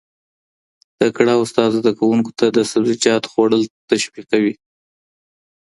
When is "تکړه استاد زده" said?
0.99-1.91